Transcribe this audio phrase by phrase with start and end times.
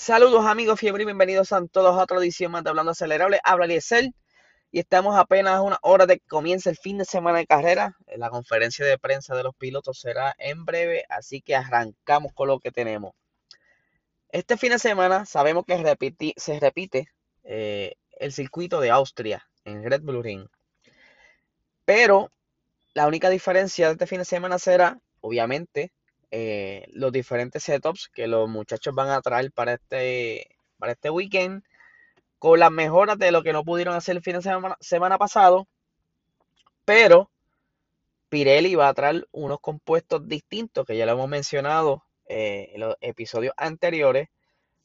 [0.00, 3.38] Saludos amigos fiebre y bienvenidos a todos a otra edición más de Hablando Acelerable.
[3.44, 4.14] Habla Liesel
[4.72, 7.98] y estamos apenas una hora de que comience el fin de semana de carrera.
[8.16, 12.60] La conferencia de prensa de los pilotos será en breve, así que arrancamos con lo
[12.60, 13.12] que tenemos.
[14.30, 15.76] Este fin de semana sabemos que
[16.38, 17.08] se repite
[17.44, 20.46] eh, el circuito de Austria en Red Bull Ring.
[21.84, 22.32] Pero
[22.94, 25.92] la única diferencia de este fin de semana será, obviamente,
[26.30, 31.62] eh, los diferentes setups que los muchachos van a traer para este, para este weekend,
[32.38, 35.68] con las mejoras de lo que no pudieron hacer el fin de semana, semana pasado,
[36.84, 37.30] pero
[38.28, 42.96] Pirelli va a traer unos compuestos distintos que ya lo hemos mencionado eh, en los
[43.00, 44.28] episodios anteriores,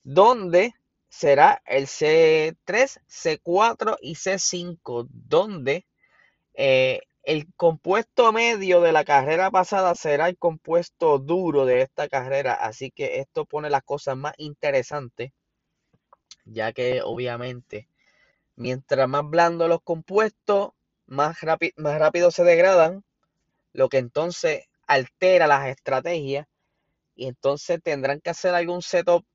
[0.04, 0.74] donde
[1.08, 2.56] será el C3,
[3.08, 5.86] C4 y C5, donde
[6.56, 12.54] eh, el compuesto medio de la carrera pasada será el compuesto duro de esta carrera,
[12.54, 15.32] así que esto pone las cosas más interesantes,
[16.46, 17.90] ya que obviamente
[18.56, 20.72] mientras más blandos los compuestos,
[21.08, 21.38] más,
[21.78, 23.04] más rápido se degradan,
[23.74, 26.48] lo que entonces altera las estrategias
[27.16, 29.26] y entonces tendrán que hacer algún setup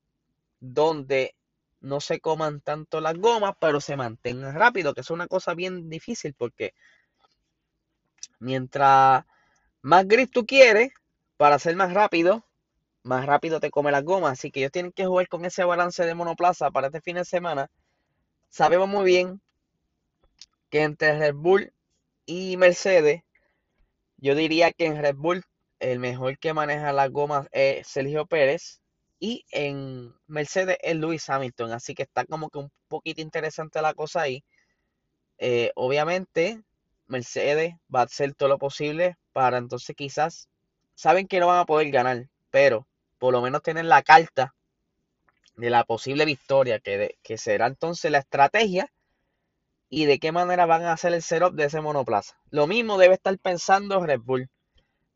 [0.61, 1.35] donde
[1.81, 5.89] no se coman tanto las gomas, pero se mantengan rápido, que es una cosa bien
[5.91, 6.75] difícil porque
[8.39, 9.25] Mientras
[9.83, 10.91] más gris tú quieres,
[11.37, 12.45] para ser más rápido,
[13.03, 14.33] más rápido te come las gomas.
[14.33, 17.25] Así que ellos tienen que jugar con ese balance de monoplaza para este fin de
[17.25, 17.71] semana.
[18.49, 19.41] Sabemos muy bien
[20.71, 21.73] que entre Red Bull
[22.27, 23.23] y Mercedes,
[24.19, 25.43] yo diría que en Red Bull
[25.81, 28.81] el mejor que maneja las gomas es Sergio Pérez
[29.19, 31.73] y en Mercedes es Lewis Hamilton.
[31.73, 34.45] Así que está como que un poquito interesante la cosa ahí.
[35.39, 36.63] Eh, obviamente,
[37.11, 40.49] Mercedes va a hacer todo lo posible para entonces quizás,
[40.95, 42.87] saben que no van a poder ganar, pero
[43.19, 44.55] por lo menos tienen la carta
[45.57, 48.91] de la posible victoria, que, que será entonces la estrategia
[49.91, 52.39] y de qué manera van a hacer el setup de ese monoplaza.
[52.51, 54.49] Lo mismo debe estar pensando Red Bull,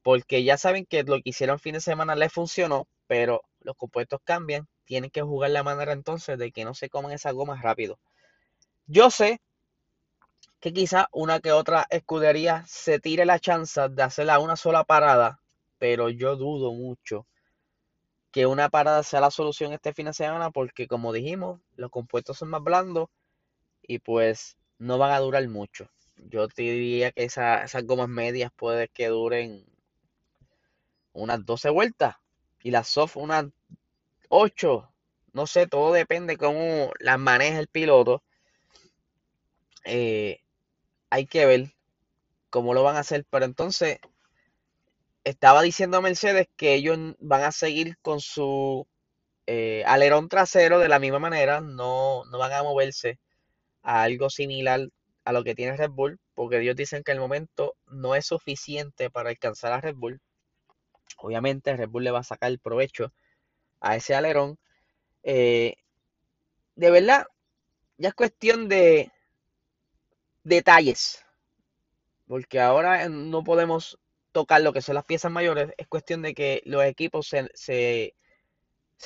[0.03, 4.21] porque ya saben que lo que hicieron fin de semana les funcionó, pero los compuestos
[4.25, 7.99] cambian, tienen que jugar la manera entonces de que no se coman esas gomas rápido.
[8.87, 9.41] Yo sé
[10.65, 15.39] que quizá una que otra escudería se tire la chance de hacerla una sola parada,
[15.77, 17.27] pero yo dudo mucho
[18.31, 22.39] que una parada sea la solución este fin de semana porque como dijimos, los compuestos
[22.39, 23.11] son más blandos
[23.83, 25.91] y pues no van a durar mucho.
[26.17, 29.67] Yo te diría que esas gomas medias puede que duren
[31.13, 32.17] unas 12 vueltas
[32.63, 33.45] y las soft unas
[34.31, 34.91] 8.
[35.35, 38.23] No sé, todo depende cómo las maneja el piloto.
[39.85, 40.41] Eh,
[41.15, 41.73] hay que ver
[42.51, 43.25] cómo lo van a hacer.
[43.31, 44.01] Pero entonces,
[45.23, 48.89] estaba diciendo Mercedes que ellos van a seguir con su
[49.47, 53.21] eh, alerón trasero de la misma manera, no, no van a moverse
[53.83, 54.89] a algo similar
[55.25, 59.09] a lo que tiene Red Bull, porque ellos dicen que el momento no es suficiente
[59.09, 60.21] para alcanzar a Red Bull.
[61.19, 63.13] Obviamente Red Bull le va a sacar el provecho
[63.81, 64.59] a ese alerón.
[65.23, 65.77] Eh,
[66.75, 67.27] de verdad,
[67.99, 69.13] ya es cuestión de,
[70.45, 71.25] detalles.
[72.27, 73.99] Porque ahora no podemos
[74.33, 75.73] tocar lo que son las piezas mayores.
[75.79, 78.15] Es cuestión de que los equipos se, se,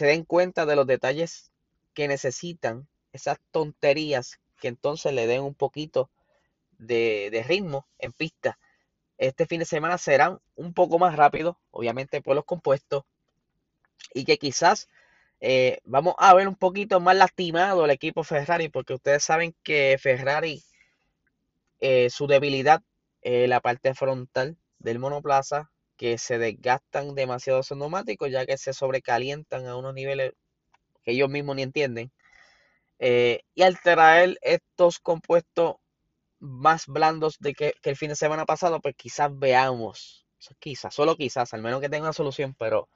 [0.00, 1.52] den cuenta de los detalles
[1.94, 2.88] que necesitan.
[3.12, 6.10] Esas tonterías que entonces le den un poquito
[6.78, 8.58] de, ritmo en pista.
[9.16, 13.04] Este fin de semana serán un poco más rápidos, obviamente por los compuestos.
[14.14, 14.88] Y que quizás
[15.40, 19.98] eh, vamos a ver un poquito más lastimado el equipo Ferrari, porque ustedes saben que
[20.00, 20.62] Ferrari
[21.80, 22.82] eh, su debilidad
[23.22, 28.72] es la parte frontal del monoplaza, que se desgastan demasiado esos neumáticos, ya que se
[28.72, 30.32] sobrecalientan a unos niveles
[31.02, 32.12] que ellos mismos ni entienden.
[33.00, 35.76] Eh, y al traer estos compuestos
[36.38, 40.24] más blandos de que, el fin de semana pasado, pues quizás veamos,
[40.60, 42.88] quizás, solo quizás, al menos que tenga una solución, pero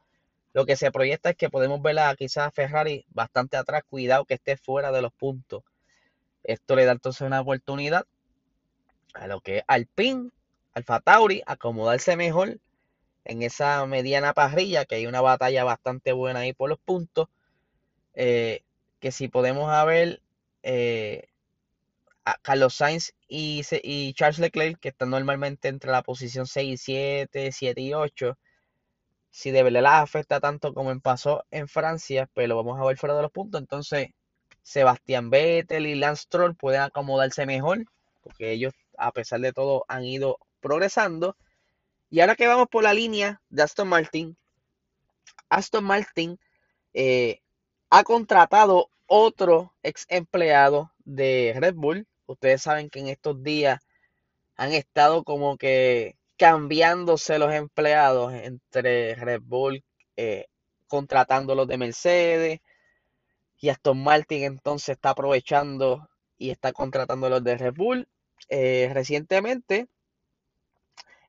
[0.52, 4.34] lo que se proyecta es que podemos ver a quizás Ferrari bastante atrás, cuidado que
[4.34, 5.64] esté fuera de los puntos.
[6.44, 8.06] Esto le da entonces una oportunidad
[9.14, 10.30] a lo que es Alpine,
[10.74, 12.58] Alfa Tauri, acomodarse mejor
[13.24, 17.28] en esa mediana parrilla, que hay una batalla bastante buena ahí por los puntos.
[18.14, 18.62] Eh,
[19.00, 20.20] que si podemos ver
[20.62, 21.28] eh,
[22.24, 23.62] a Carlos Sainz y,
[24.14, 28.38] Charles Leclerc, que están normalmente entre la posición 6 y 7, 7 y 8,
[29.30, 32.96] si de verdad las afecta tanto como pasó en Francia, pero pues vamos a ver
[32.98, 34.10] fuera de los puntos, entonces
[34.62, 37.84] Sebastián Vettel y Lance Stroll pueden acomodarse mejor,
[38.22, 41.36] porque ellos a pesar de todo, han ido progresando.
[42.10, 44.36] Y ahora que vamos por la línea de Aston Martin,
[45.48, 46.38] Aston Martin,
[46.94, 47.40] eh,
[47.90, 52.06] ha contratado otro ex empleado de Red Bull.
[52.26, 53.80] Ustedes saben que en estos días
[54.56, 59.84] han estado como que cambiándose los empleados entre Red Bull,
[60.16, 60.46] eh,
[60.88, 62.60] contratándolos de Mercedes,
[63.60, 68.08] y Aston Martin entonces está aprovechando y está contratando los de Red Bull.
[68.48, 69.88] Eh, recientemente,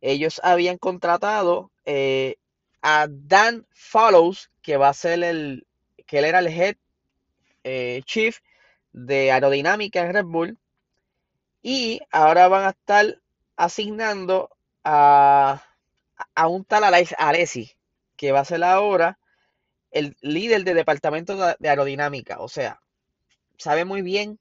[0.01, 2.35] ellos habían contratado eh,
[2.81, 5.65] a Dan Follows, que va a ser el,
[6.05, 6.75] que él era el head
[7.63, 8.39] eh, chief
[8.91, 10.57] de aerodinámica en Red Bull.
[11.61, 13.21] Y ahora van a estar
[13.55, 14.49] asignando
[14.83, 15.63] a,
[16.35, 17.71] a un tal Alessi,
[18.17, 19.17] que va a ser ahora
[19.91, 22.39] el líder del departamento de aerodinámica.
[22.39, 22.81] O sea,
[23.57, 24.39] sabe muy bien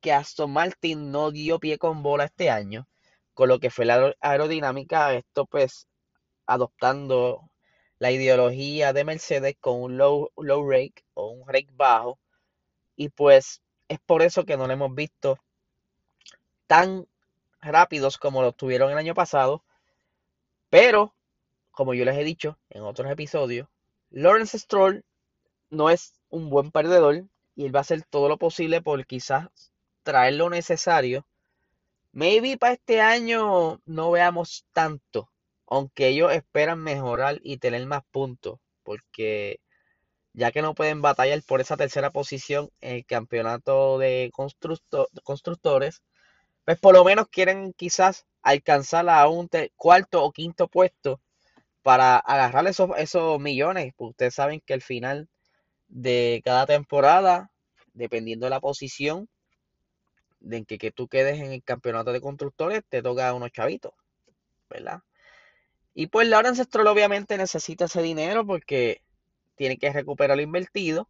[0.00, 2.88] que Aston Martin no dio pie con bola este año
[3.38, 5.86] con lo que fue la aerodinámica, esto pues
[6.44, 7.48] adoptando
[8.00, 12.18] la ideología de Mercedes con un low, low rake o un rake bajo.
[12.96, 15.38] Y pues es por eso que no lo hemos visto
[16.66, 17.06] tan
[17.60, 19.62] rápidos como lo tuvieron el año pasado.
[20.68, 21.14] Pero,
[21.70, 23.68] como yo les he dicho en otros episodios,
[24.10, 25.04] Lawrence Stroll
[25.70, 27.24] no es un buen perdedor
[27.54, 29.48] y él va a hacer todo lo posible por quizás
[30.08, 31.26] traer lo necesario.
[32.12, 35.30] Maybe para este año no veamos tanto,
[35.66, 39.60] aunque ellos esperan mejorar y tener más puntos, porque
[40.32, 44.32] ya que no pueden batallar por esa tercera posición en el campeonato de
[45.24, 46.02] constructores,
[46.64, 51.20] pues por lo menos quieren quizás alcanzar a un cuarto o quinto puesto
[51.82, 53.92] para agarrar esos, esos millones.
[53.98, 55.28] ustedes saben que al final
[55.88, 57.50] de cada temporada,
[57.92, 59.28] dependiendo de la posición,
[60.40, 63.92] de que, que tú quedes en el campeonato de constructores, te toca unos chavitos,
[64.70, 65.02] ¿verdad?
[65.94, 69.02] Y pues Laura Ancestral obviamente necesita ese dinero porque
[69.56, 71.08] tiene que recuperar lo invertido,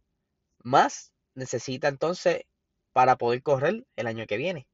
[0.63, 2.45] más necesita entonces
[2.91, 4.67] para poder correr el año que viene.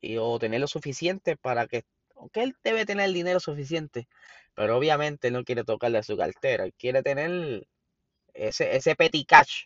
[0.00, 1.84] Y, o tener lo suficiente para que,
[2.16, 4.08] aunque él debe tener el dinero suficiente,
[4.54, 7.66] pero obviamente él no quiere tocarle a su cartera, él quiere tener
[8.32, 9.64] ese, ese petty cash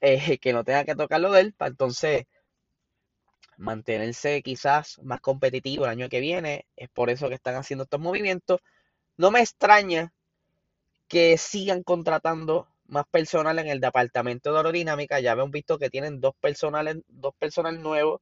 [0.00, 2.26] eh, que no tenga que tocarlo de él, para entonces
[3.58, 6.66] mantenerse quizás más competitivo el año que viene.
[6.76, 8.60] Es por eso que están haciendo estos movimientos.
[9.16, 10.12] No me extraña
[11.08, 15.20] que sigan contratando más personal en el departamento de aerodinámica.
[15.20, 18.20] Ya hemos visto que tienen dos personales, dos personal nuevos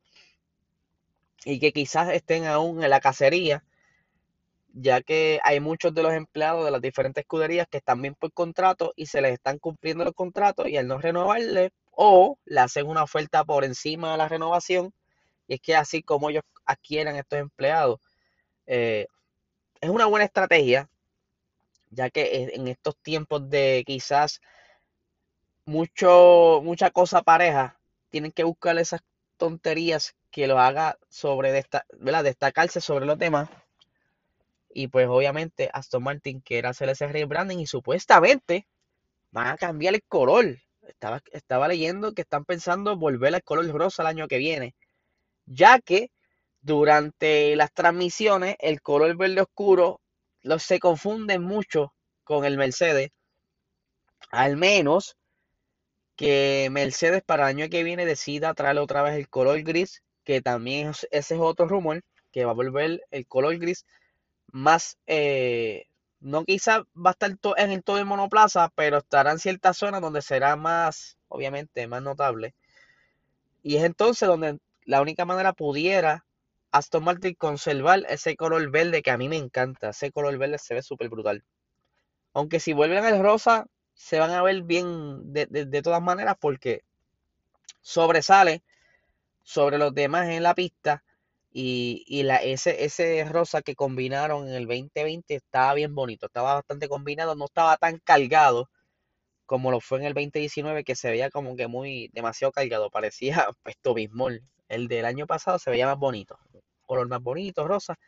[1.45, 3.63] y que quizás estén aún en la cacería,
[4.73, 8.33] ya que hay muchos de los empleados de las diferentes escuderías que están bien por
[8.33, 12.87] contrato y se les están cumpliendo los contratos y al no renovarle o le hacen
[12.87, 14.93] una oferta por encima de la renovación,
[15.49, 18.01] y es que así como ellos adquieran estos empleados,
[18.67, 19.07] eh,
[19.81, 20.89] es una buena estrategia,
[21.91, 24.41] ya que en estos tiempos de quizás
[25.65, 27.79] mucho, mucha cosa pareja,
[28.11, 29.03] tienen que buscar esas
[29.37, 33.49] tonterías que lo haga sobre destacarse sobre los demás.
[34.71, 38.67] Y pues obviamente Aston Martin quiere hacer ese rebranding y supuestamente
[39.31, 40.59] van a cambiar el color.
[40.83, 44.75] Estaba, estaba leyendo que están pensando volver al color rosa el año que viene
[45.47, 46.11] ya que
[46.61, 50.01] durante las transmisiones el color verde oscuro
[50.59, 51.93] se confunde mucho
[52.25, 53.11] con el Mercedes.
[54.31, 55.17] Al menos
[56.17, 60.41] que Mercedes para el año que viene decida traer otra vez el color gris, que
[60.41, 63.87] también ese es otro rumor, que va a volver el color gris
[64.51, 65.87] más, eh,
[66.21, 70.01] no quizá va a estar en el todo el monoplaza, pero estará en ciertas zonas
[70.01, 72.55] donde será más, obviamente, más notable.
[73.63, 76.25] Y es entonces donde la única manera pudiera
[76.71, 79.91] Aston Martin conservar ese color verde que a mí me encanta.
[79.91, 81.45] Ese color verde se ve súper brutal.
[82.35, 86.83] Aunque si vuelven al rosa, se van a ver bien de, todas maneras porque
[87.81, 88.63] sobresale
[89.43, 91.03] sobre los demás en la pista.
[91.59, 96.89] Y, la, ese, ese rosa que combinaron en el 2020 estaba bien bonito, estaba bastante
[96.89, 98.69] combinado, no estaba tan cargado
[99.47, 103.47] como lo fue en el 2019, que se veía como que muy demasiado cargado, parecía
[103.63, 106.39] pues Bismol el del año pasado se veía más bonito,
[106.85, 107.99] color más bonito, rosa.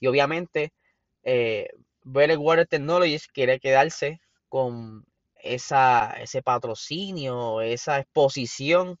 [0.00, 0.72] Y obviamente,
[1.22, 1.68] eh,
[2.02, 5.04] Better Water Technologies quiere quedarse con
[5.34, 8.98] ese patrocinio, esa exposición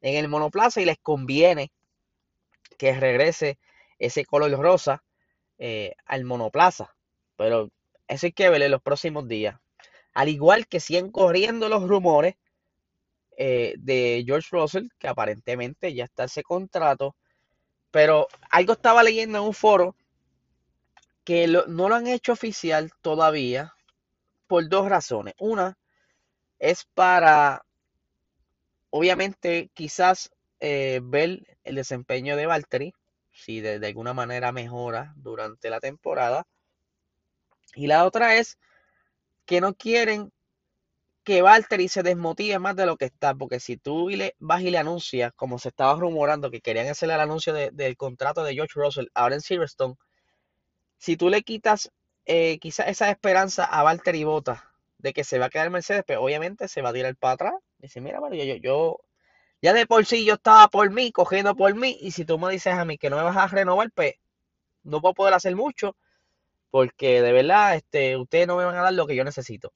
[0.00, 1.72] en el monoplaza y les conviene
[2.78, 3.58] que regrese
[3.98, 5.02] ese color rosa
[5.58, 6.94] eh, al monoplaza.
[7.36, 7.70] Pero
[8.06, 9.56] eso hay que ver en los próximos días.
[10.14, 12.36] Al igual que siguen corriendo los rumores
[13.40, 17.14] eh, de George Russell, que aparentemente ya está ese contrato,
[17.92, 19.94] pero algo estaba leyendo en un foro
[21.22, 23.74] que no lo han hecho oficial todavía
[24.48, 25.34] por dos razones.
[25.38, 25.78] Una
[26.58, 27.64] es para
[28.90, 32.92] obviamente quizás eh, ver el desempeño de Valtteri,
[33.30, 36.44] si de, alguna manera mejora durante la temporada.
[37.76, 38.58] Y la otra es
[39.46, 40.32] que no quieren
[41.28, 44.70] que Valtteri se desmotive más de lo que está, porque si tú le, vas y
[44.70, 48.72] le anuncias, como se estaba rumorando que querían hacerle el anuncio del contrato de George
[48.76, 49.96] Russell ahora en Silverstone,
[50.96, 51.92] si tú le quitas
[52.24, 56.18] eh, quizás esa esperanza a Valtteri Bota de que se va a quedar Mercedes, pues
[56.18, 57.54] obviamente se va a tirar para atrás.
[57.76, 59.00] Dice, mira, yo, yo, yo,
[59.60, 62.50] ya de por sí yo estaba por mí, cogiendo por mí, y si tú me
[62.50, 64.14] dices a mí que no me vas a renovar, pues
[64.82, 65.94] no puedo poder hacer mucho,
[66.70, 69.74] porque de verdad, este, ustedes no me van a dar lo que yo necesito.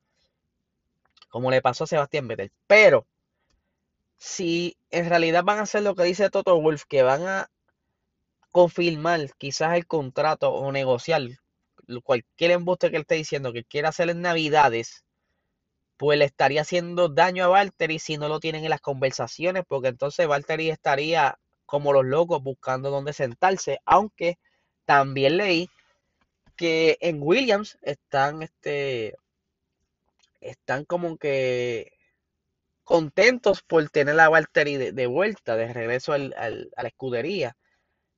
[1.32, 2.52] Como le pasó a Sebastián Vettel.
[2.66, 3.06] Pero,
[4.18, 7.48] si en realidad van a hacer lo que dice Toto Wolf, que van a
[8.50, 11.22] confirmar quizás el contrato o negociar
[12.04, 15.06] cualquier embuste que él esté diciendo que quiera hacer en Navidades,
[15.96, 19.88] pues le estaría haciendo daño a Valtteri si no lo tienen en las conversaciones, porque
[19.88, 24.36] entonces Valtteri estaría como los locos buscando dónde sentarse, aunque
[24.84, 25.70] también leí
[26.56, 29.16] que en Williams están este
[30.42, 31.92] están como que
[32.84, 37.56] contentos por tener a Valtteri de, vuelta, de regreso a la escudería,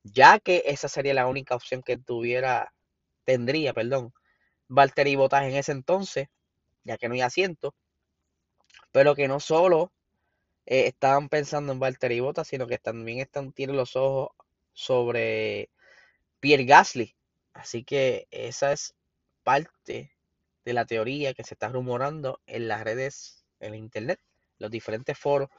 [0.03, 2.73] ya que esa sería la única opción que tuviera,
[3.23, 4.13] tendría, perdón,
[4.67, 6.27] Valtteri Bottas en ese entonces,
[6.83, 7.75] ya que no hay asiento,
[8.91, 9.91] pero que no solo
[10.65, 14.29] eh, estaban pensando en Valtteri Bottas, sino que también están tienen los ojos
[14.73, 15.69] sobre
[16.39, 17.15] Pierre Gasly.
[17.53, 18.95] Así que esa es
[19.43, 20.14] parte
[20.65, 24.19] de la teoría que se está rumorando en las redes, en internet,
[24.57, 25.49] los diferentes foros.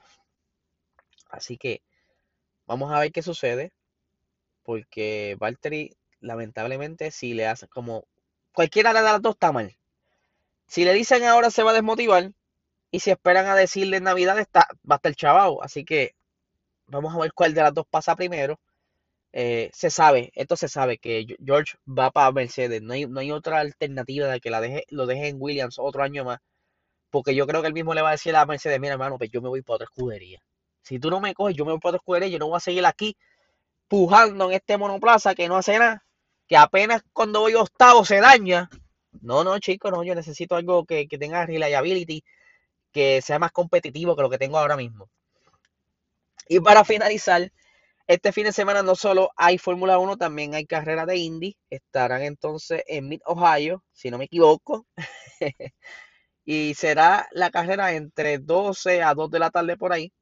[1.30, 1.82] Así que
[2.66, 3.72] vamos a ver qué sucede,
[4.64, 8.04] porque Valtteri, lamentablemente, si le hace como
[8.52, 9.76] cualquiera de las dos está mal.
[10.66, 12.32] Si le dicen ahora se va a desmotivar
[12.90, 15.62] y si esperan a decirle en Navidad está, va a estar chavao.
[15.62, 16.16] Así que
[16.88, 18.58] vamos a ver cuál de las dos pasa primero.
[19.38, 22.80] Eh, se sabe, esto se sabe que George va para Mercedes.
[22.82, 26.02] No hay, no hay otra alternativa de que la deje, lo deje en Williams otro
[26.02, 26.40] año más.
[27.10, 29.30] Porque yo creo que él mismo le va a decir a Mercedes, mira hermano, pues
[29.30, 30.40] yo me voy para otra escudería.
[30.82, 32.60] Si tú no me coges, yo me voy para otra escudería, yo no voy a
[32.60, 33.16] seguir aquí
[33.88, 36.04] pujando en este monoplaza que no hace nada,
[36.48, 38.70] que apenas cuando voy octavo se daña
[39.22, 42.24] no, no, chicos, no, yo necesito algo que, tenga reliability,
[42.92, 45.08] que sea más competitivo que lo que tengo ahora mismo.
[46.48, 47.52] Y para finalizar,
[48.06, 51.56] este fin de semana no solo hay Fórmula 1, también hay carrera de Indy.
[51.70, 54.86] Estarán entonces en Mid Ohio, si no me equivoco.
[56.44, 60.12] y será la carrera entre 12 a 2 de la tarde por ahí.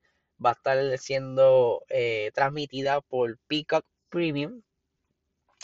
[0.44, 4.62] Va a estar siendo eh, transmitida por Peacock Premium,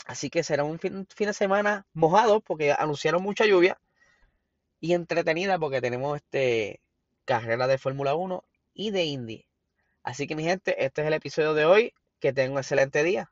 [0.05, 3.79] Así que será un fin, de semana mojado porque anunciaron mucha lluvia
[4.79, 6.81] y entretenida porque tenemos este
[7.25, 9.45] carrera de Fórmula 1 y de Indy.
[10.03, 11.93] Así que mi gente, este es el episodio de hoy.
[12.21, 13.31] Que tengan un excelente día.